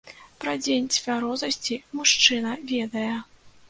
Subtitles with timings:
[0.45, 3.17] Пра дзень цвярозасці мужчына ведае.